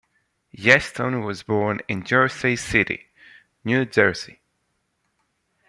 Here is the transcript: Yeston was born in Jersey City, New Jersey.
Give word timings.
Yeston 0.57 1.23
was 1.27 1.43
born 1.43 1.79
in 1.87 2.03
Jersey 2.03 2.55
City, 2.55 3.05
New 3.63 3.85
Jersey. 3.85 4.41